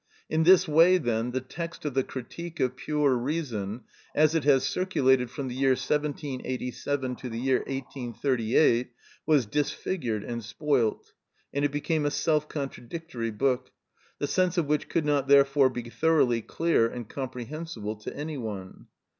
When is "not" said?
15.05-15.27